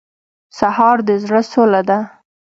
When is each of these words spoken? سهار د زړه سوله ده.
سهار 0.57 0.97
د 1.07 1.09
زړه 1.23 1.41
سوله 1.51 1.81
ده. 1.89 1.99